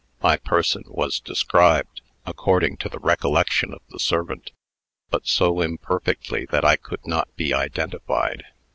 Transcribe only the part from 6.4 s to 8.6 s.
that I could not be identified.